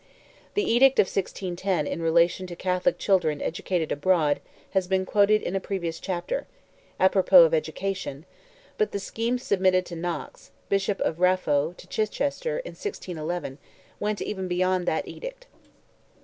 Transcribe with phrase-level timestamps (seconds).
[0.55, 4.39] The edict of 1610 in relation to Catholic children educated abroad
[4.71, 6.47] has been quoted in a previous chapter,
[6.99, 8.25] apropos of education,
[8.79, 13.59] but the scheme submitted by Knox, Bishop of Raphoe, to Chichester in 1611
[13.99, 15.45] went even beyond that edict.